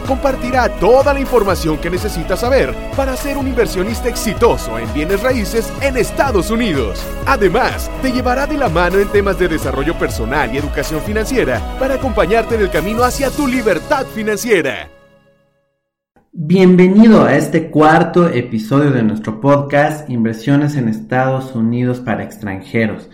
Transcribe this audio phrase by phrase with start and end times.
[0.00, 5.72] compartirá toda la información que necesitas saber para ser un inversionista exitoso en bienes raíces
[5.80, 7.04] en Estados Unidos.
[7.26, 11.94] Además, te llevará de la mano en temas de desarrollo personal y educación financiera para
[11.94, 14.88] acompañarte en el camino hacia tu libertad financiera.
[16.32, 23.10] Bienvenido a este cuarto episodio de nuestro podcast Inversiones en Estados Unidos para extranjeros.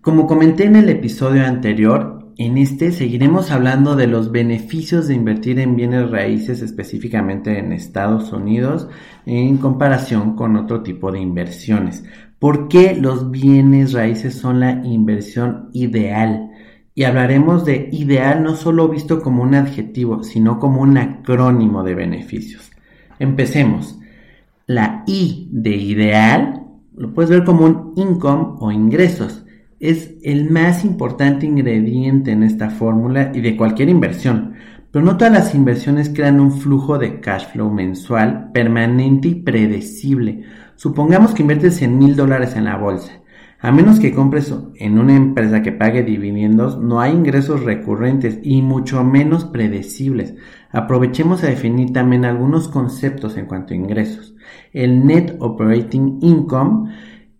[0.00, 5.58] Como comenté en el episodio anterior, en este seguiremos hablando de los beneficios de invertir
[5.58, 8.88] en bienes raíces específicamente en Estados Unidos
[9.24, 12.04] en comparación con otro tipo de inversiones.
[12.38, 16.50] ¿Por qué los bienes raíces son la inversión ideal?
[16.94, 21.94] Y hablaremos de ideal no solo visto como un adjetivo, sino como un acrónimo de
[21.94, 22.70] beneficios.
[23.18, 23.98] Empecemos.
[24.66, 29.45] La I de ideal lo puedes ver como un income o ingresos
[29.80, 34.54] es el más importante ingrediente en esta fórmula y de cualquier inversión.
[34.90, 40.44] Pero no todas las inversiones crean un flujo de cash flow mensual permanente y predecible.
[40.76, 43.12] Supongamos que inviertes 100 mil dólares en la bolsa.
[43.58, 48.60] A menos que compres en una empresa que pague dividendos, no hay ingresos recurrentes y
[48.62, 50.34] mucho menos predecibles.
[50.70, 54.34] Aprovechemos a definir también algunos conceptos en cuanto a ingresos.
[54.72, 56.92] El Net Operating Income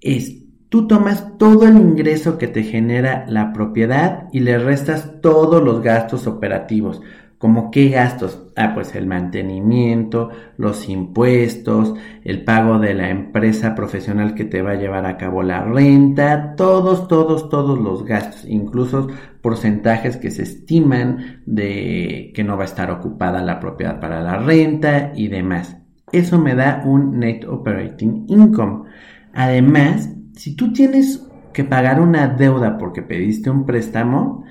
[0.00, 0.43] es
[0.74, 5.82] Tú tomas todo el ingreso que te genera la propiedad y le restas todos los
[5.82, 7.00] gastos operativos.
[7.38, 8.48] ¿Como qué gastos?
[8.56, 14.72] Ah, pues el mantenimiento, los impuestos, el pago de la empresa profesional que te va
[14.72, 19.06] a llevar a cabo la renta, todos, todos, todos los gastos, incluso
[19.42, 24.38] porcentajes que se estiman de que no va a estar ocupada la propiedad para la
[24.38, 25.76] renta y demás.
[26.10, 28.90] Eso me da un net operating income.
[29.32, 31.22] Además, si tú tienes
[31.52, 34.44] que pagar una deuda porque pediste un préstamo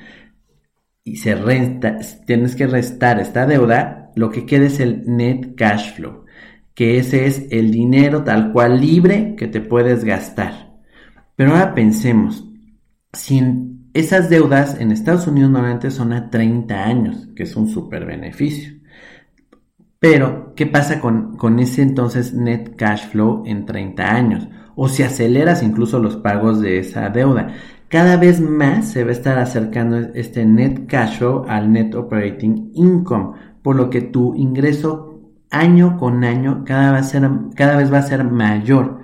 [1.04, 5.96] y se resta, tienes que restar esta deuda, lo que queda es el net cash
[5.96, 6.26] flow,
[6.74, 10.74] que ese es el dinero tal cual libre que te puedes gastar.
[11.36, 12.48] Pero ahora pensemos,
[13.12, 13.42] si
[13.94, 18.74] esas deudas en Estados Unidos normalmente son a 30 años, que es un súper beneficio.
[20.00, 24.48] Pero, ¿qué pasa con, con ese entonces net cash flow en 30 años?
[24.76, 27.50] O si aceleras incluso los pagos de esa deuda.
[27.88, 32.72] Cada vez más se va a estar acercando este net cash flow al net operating
[32.74, 35.20] income, por lo que tu ingreso
[35.52, 39.02] año con año cada, ser, cada vez va a ser mayor.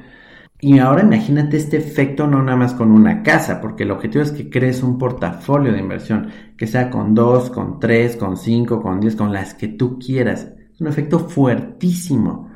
[0.61, 4.31] Y ahora imagínate este efecto no nada más con una casa, porque el objetivo es
[4.31, 8.99] que crees un portafolio de inversión, que sea con dos, con tres, con cinco, con
[8.99, 10.49] diez, con las que tú quieras.
[10.73, 12.49] Es un efecto fuertísimo.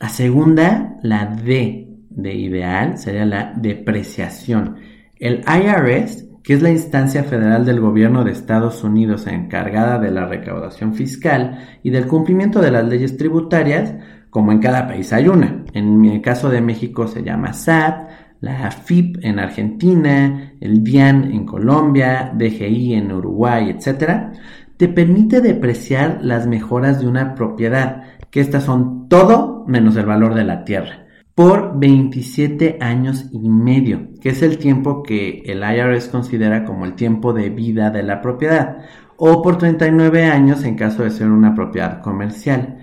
[0.00, 1.87] La segunda, la D,
[2.18, 4.76] de ideal sería la depreciación.
[5.18, 10.26] El IRS, que es la instancia federal del gobierno de Estados Unidos encargada de la
[10.26, 13.94] recaudación fiscal y del cumplimiento de las leyes tributarias,
[14.30, 15.64] como en cada país hay una.
[15.72, 21.46] En el caso de México se llama SAT, la AFIP en Argentina, el DIAN en
[21.46, 24.32] Colombia, DGI en Uruguay, etc.,
[24.76, 30.34] te permite depreciar las mejoras de una propiedad, que estas son todo menos el valor
[30.34, 31.07] de la tierra
[31.38, 36.94] por 27 años y medio, que es el tiempo que el IRS considera como el
[36.94, 38.78] tiempo de vida de la propiedad,
[39.16, 42.78] o por 39 años en caso de ser una propiedad comercial.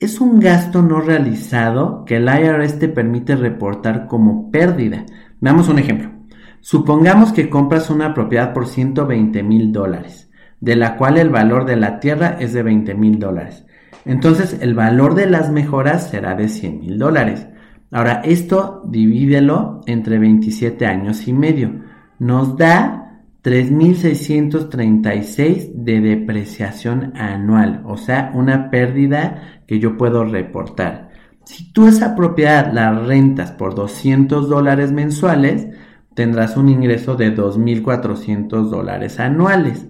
[0.00, 5.06] Es un gasto no realizado que el IRS te permite reportar como pérdida.
[5.40, 6.10] Veamos un ejemplo.
[6.58, 11.76] Supongamos que compras una propiedad por 120 mil dólares, de la cual el valor de
[11.76, 13.66] la tierra es de 20 mil dólares.
[14.04, 17.46] Entonces el valor de las mejoras será de 100 mil dólares.
[17.90, 21.72] Ahora, esto divídelo entre 27 años y medio.
[22.18, 31.08] Nos da 3.636 de depreciación anual, o sea, una pérdida que yo puedo reportar.
[31.44, 35.68] Si tú esa propiedad la rentas por 200 dólares mensuales,
[36.12, 39.86] tendrás un ingreso de 2.400 dólares anuales.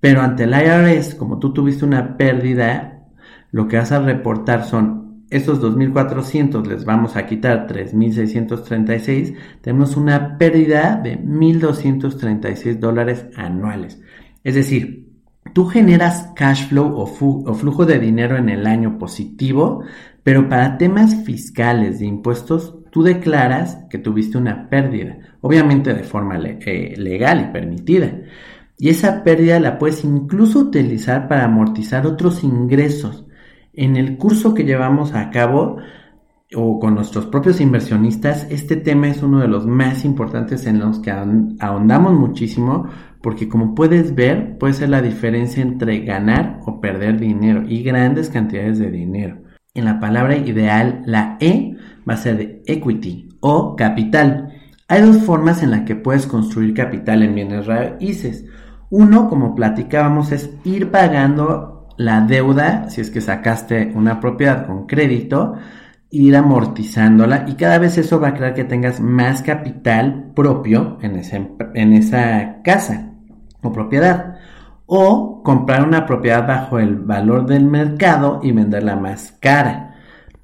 [0.00, 3.04] Pero ante el IRS, como tú tuviste una pérdida,
[3.52, 10.38] lo que vas a reportar son esos 2.400 les vamos a quitar 3.636, tenemos una
[10.38, 14.00] pérdida de 1.236 dólares anuales.
[14.44, 15.06] Es decir,
[15.52, 19.82] tú generas cash flow o, flujo de dinero en el año positivo,
[20.22, 26.38] pero para temas fiscales de impuestos, tú declaras que tuviste una pérdida, obviamente de forma
[26.38, 28.20] eh, legal y permitida.
[28.78, 33.25] Y esa pérdida la puedes incluso utilizar para amortizar otros ingresos.
[33.76, 35.76] En el curso que llevamos a cabo
[36.54, 41.00] o con nuestros propios inversionistas, este tema es uno de los más importantes en los
[41.00, 42.88] que ahondamos muchísimo
[43.20, 48.30] porque como puedes ver puede ser la diferencia entre ganar o perder dinero y grandes
[48.30, 49.42] cantidades de dinero.
[49.74, 51.76] En la palabra ideal, la E
[52.08, 54.54] va a ser de equity o capital.
[54.88, 58.46] Hay dos formas en las que puedes construir capital en bienes raíces.
[58.88, 64.86] Uno, como platicábamos, es ir pagando la deuda, si es que sacaste una propiedad con
[64.86, 65.54] crédito,
[66.10, 71.20] ir amortizándola y cada vez eso va a crear que tengas más capital propio en,
[71.74, 73.12] en esa casa
[73.62, 74.36] o propiedad.
[74.88, 79.96] O comprar una propiedad bajo el valor del mercado y venderla más cara.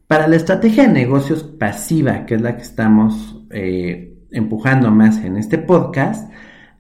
[0.09, 5.37] Para la estrategia de negocios pasiva, que es la que estamos eh, empujando más en
[5.37, 6.31] este podcast,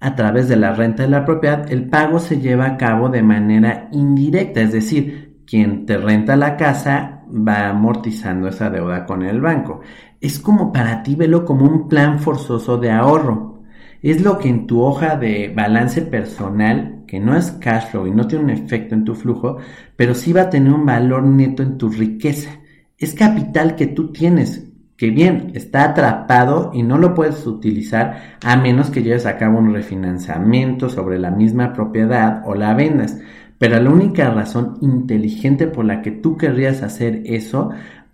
[0.03, 3.23] a través de la renta de la propiedad, el pago se lleva a cabo de
[3.23, 9.41] manera indirecta, es decir, quien te renta la casa va amortizando esa deuda con el
[9.41, 9.81] banco.
[10.21, 13.63] Es como para ti, velo como un plan forzoso de ahorro.
[14.03, 18.11] Es lo que en tu hoja de balance personal, que no es cash flow y
[18.11, 19.59] no tiene un efecto en tu flujo,
[19.95, 22.51] pero sí va a tener un valor neto en tu riqueza.
[22.99, 24.72] Es capital que tú tienes,
[25.03, 29.59] que bien, está atrapado y no lo puedes utilizar a menos que lleves a cabo
[29.59, 33.19] un refinanciamiento sobre la misma propiedad o la vendas.
[33.59, 37.71] Pero la única razón inteligente por la que tú querrías hacer eso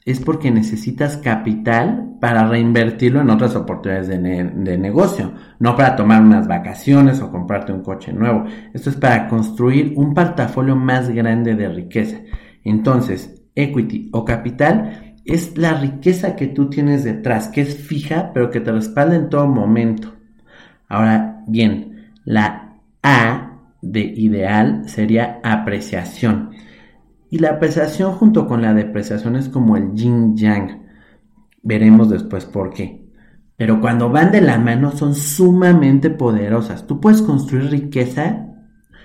[0.06, 6.22] es porque necesitas capital para reinvertirlo en otras oportunidades de, de, negocio, no para tomar
[6.22, 8.46] unas vacaciones o comprarte un coche nuevo.
[8.72, 12.16] Esto es para construir un portafolio más grande de riqueza.
[12.64, 18.50] Entonces, equity o capital es la riqueza que tú tienes detrás, que es fija, pero
[18.50, 20.14] que te respalda en todo momento.
[20.88, 26.50] Ahora bien, la A de ideal sería apreciación.
[27.30, 30.86] Y la apreciación junto con la depreciación es como el yin yang.
[31.62, 33.06] Veremos después por qué.
[33.56, 36.86] Pero cuando van de la mano son sumamente poderosas.
[36.86, 38.46] Tú puedes construir riqueza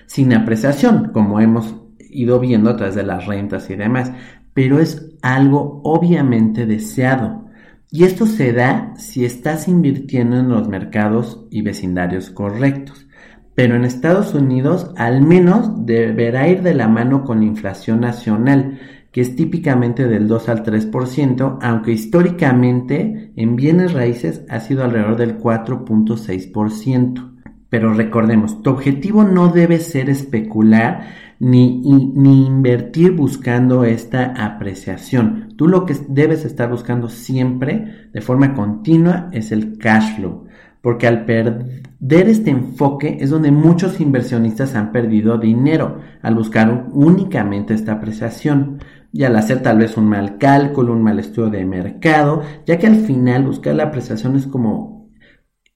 [0.06, 4.12] sin apreciación, como hemos ido viendo a través de las rentas y demás
[4.54, 7.44] pero es algo obviamente deseado.
[7.90, 13.06] Y esto se da si estás invirtiendo en los mercados y vecindarios correctos.
[13.54, 18.80] Pero en Estados Unidos al menos deberá ir de la mano con la inflación nacional,
[19.12, 25.16] que es típicamente del 2 al 3%, aunque históricamente en bienes raíces ha sido alrededor
[25.16, 27.32] del 4.6%.
[27.68, 31.06] Pero recordemos, tu objetivo no debe ser especular
[31.44, 31.82] ni,
[32.14, 35.48] ni, invertir buscando esta apreciación.
[35.56, 40.46] Tú lo que debes estar buscando siempre de forma continua es el cash flow.
[40.80, 47.74] Porque al perder este enfoque es donde muchos inversionistas han perdido dinero al buscar únicamente
[47.74, 48.78] esta apreciación
[49.12, 52.86] y al hacer tal vez un mal cálculo, un mal estudio de mercado, ya que
[52.86, 55.10] al final buscar la apreciación es como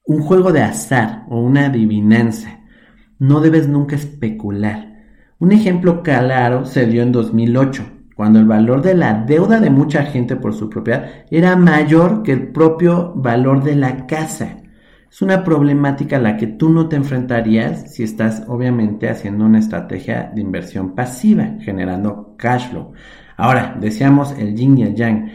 [0.05, 2.59] un juego de azar o una adivinanza.
[3.19, 4.88] No debes nunca especular.
[5.39, 7.83] Un ejemplo claro se dio en 2008,
[8.13, 12.33] cuando el valor de la deuda de mucha gente por su propiedad era mayor que
[12.33, 14.57] el propio valor de la casa.
[15.09, 19.59] Es una problemática a la que tú no te enfrentarías si estás obviamente haciendo una
[19.59, 22.91] estrategia de inversión pasiva, generando cash flow.
[23.37, 25.31] Ahora, decíamos el yin y el yang.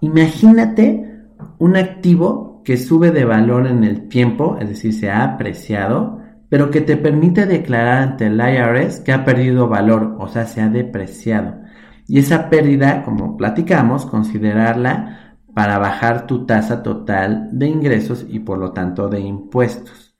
[0.00, 1.22] Imagínate
[1.58, 6.23] un activo que sube de valor en el tiempo, es decir, se ha apreciado,
[6.54, 10.60] pero que te permite declarar ante el IRS que ha perdido valor, o sea, se
[10.60, 11.62] ha depreciado.
[12.06, 18.58] Y esa pérdida, como platicamos, considerarla para bajar tu tasa total de ingresos y por
[18.58, 20.14] lo tanto de impuestos.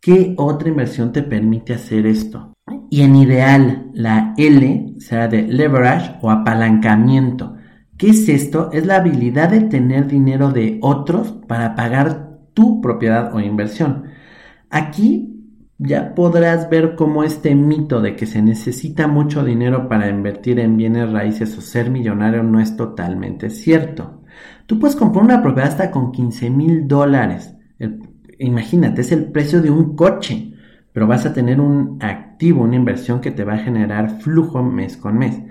[0.00, 2.52] ¿Qué otra inversión te permite hacer esto?
[2.90, 7.58] Y en ideal, la L será de leverage o apalancamiento.
[7.96, 8.70] ¿Qué es esto?
[8.72, 14.06] Es la habilidad de tener dinero de otros para pagar tu propiedad o inversión.
[14.68, 15.34] Aquí
[15.78, 20.76] ya podrás ver cómo este mito de que se necesita mucho dinero para invertir en
[20.76, 24.22] bienes raíces o ser millonario no es totalmente cierto.
[24.66, 27.54] Tú puedes comprar una propiedad hasta con 15 mil dólares.
[28.38, 30.54] Imagínate, es el precio de un coche,
[30.92, 34.96] pero vas a tener un activo, una inversión que te va a generar flujo mes
[34.96, 35.42] con mes.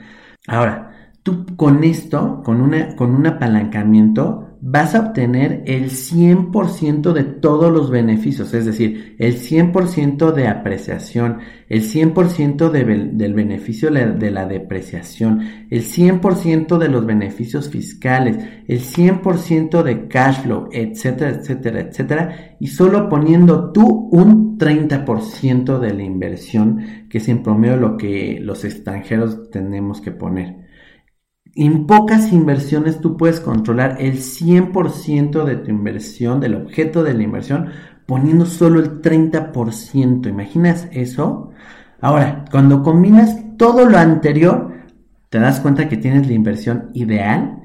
[0.48, 7.24] Ahora, tú con esto, con, una, con un apalancamiento, vas a obtener el 100% de
[7.24, 11.38] todos los beneficios, es decir, el 100% de apreciación,
[11.70, 19.84] el 100% del beneficio de la depreciación, el 100% de los beneficios fiscales, el 100%
[19.84, 26.04] de cash flow, etcétera, etcétera, etcétera, y solo poniendo tú un un 30% de la
[26.04, 30.65] inversión, que es en promedio lo que los extranjeros tenemos que poner.
[31.58, 37.24] En pocas inversiones tú puedes controlar el 100% de tu inversión, del objeto de la
[37.24, 37.70] inversión,
[38.06, 40.28] poniendo solo el 30%.
[40.28, 41.52] ¿Imaginas eso?
[42.02, 44.74] Ahora, cuando combinas todo lo anterior,
[45.30, 47.64] te das cuenta que tienes la inversión ideal.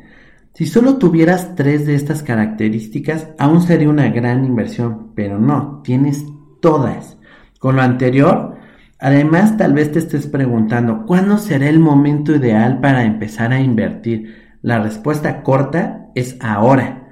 [0.54, 6.24] Si solo tuvieras tres de estas características, aún sería una gran inversión, pero no, tienes
[6.60, 7.18] todas.
[7.58, 8.56] Con lo anterior,
[9.00, 14.34] además tal vez te estés preguntando, ¿cuándo será el momento ideal para empezar a invertir?
[14.62, 17.08] La respuesta corta es ahora.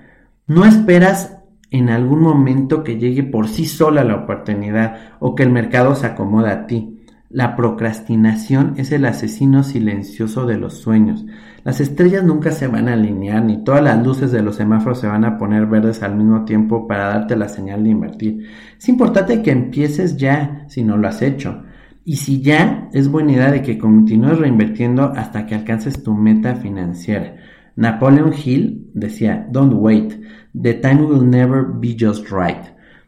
[0.46, 1.38] No esperas
[1.70, 6.06] en algún momento que llegue por sí sola la oportunidad o que el mercado se
[6.06, 6.94] acomode a ti.
[7.30, 11.26] La procrastinación es el asesino silencioso de los sueños.
[11.62, 15.08] Las estrellas nunca se van a alinear ni todas las luces de los semáforos se
[15.08, 18.46] van a poner verdes al mismo tiempo para darte la señal de invertir.
[18.78, 21.64] Es importante que empieces ya si no lo has hecho.
[22.08, 26.54] Y si ya, es buena idea de que continúes reinvirtiendo hasta que alcances tu meta
[26.54, 27.36] financiera.
[27.76, 30.18] Napoleon Hill decía, don't wait,
[30.58, 32.64] the time will never be just right.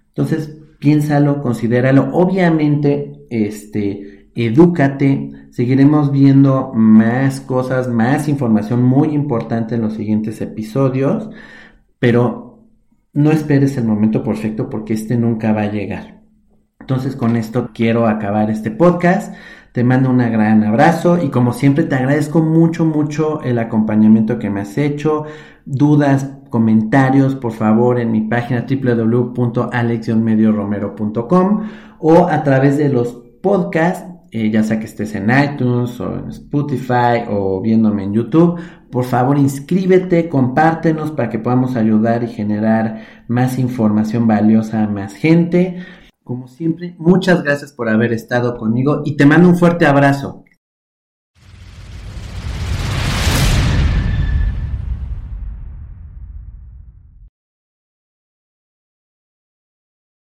[0.08, 2.10] Entonces, piénsalo, considéralo.
[2.12, 5.48] Obviamente, este, edúcate.
[5.48, 11.30] Seguiremos viendo más cosas, más información muy importante en los siguientes episodios,
[11.98, 12.66] pero
[13.14, 16.19] no esperes el momento perfecto porque este nunca va a llegar.
[16.80, 19.34] Entonces con esto quiero acabar este podcast.
[19.72, 24.50] Te mando un gran abrazo y como siempre te agradezco mucho, mucho el acompañamiento que
[24.50, 25.26] me has hecho.
[25.64, 31.60] Dudas, comentarios, por favor, en mi página www.alex-medioromero.com
[32.00, 36.30] o a través de los podcasts, eh, ya sea que estés en iTunes o en
[36.30, 38.58] Spotify o viéndome en YouTube.
[38.90, 45.14] Por favor, inscríbete, compártenos para que podamos ayudar y generar más información valiosa a más
[45.14, 45.76] gente.
[46.30, 50.44] Como siempre, muchas gracias por haber estado conmigo y te mando un fuerte abrazo.